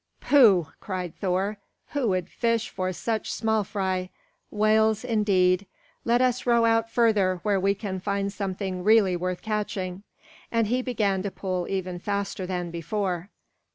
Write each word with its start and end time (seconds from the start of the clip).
"Pooh!" 0.19 0.65
cried 0.79 1.13
Thor. 1.17 1.57
"Who 1.89 2.07
would 2.07 2.27
fish 2.27 2.69
for 2.69 2.91
such 2.91 3.31
small 3.31 3.63
fry! 3.63 4.09
Whales, 4.49 5.03
indeed; 5.05 5.67
let 6.05 6.21
us 6.23 6.47
row 6.47 6.65
out 6.65 6.89
further, 6.89 7.39
where 7.43 7.59
we 7.59 7.75
can 7.75 7.99
find 7.99 8.33
something 8.33 8.83
really 8.83 9.15
worth 9.15 9.43
catching," 9.43 10.01
and 10.51 10.65
he 10.65 10.81
began 10.81 11.21
to 11.21 11.29
pull 11.29 11.67
even 11.67 11.99
faster 11.99 12.47
than 12.47 12.71
before. 12.71 13.29